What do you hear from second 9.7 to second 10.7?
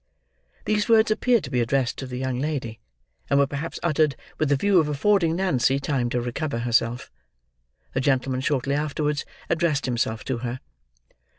himself to her.